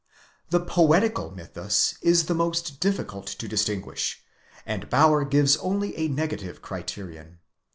[0.49, 4.23] The Poetical mythus is the most difficult to distinguish,
[4.65, 7.37] and Bauer gives only a negative criterion.